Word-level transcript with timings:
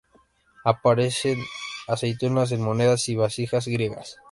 Aparecen 0.65 1.37
aceitunas 1.87 2.51
en 2.53 2.61
monedas 2.61 3.07
y 3.07 3.13
vasijas 3.15 3.67
griegas. 3.67 4.17